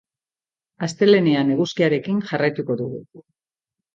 [0.87, 3.05] Astelehenean eguzkiarekin jarraituko dugu.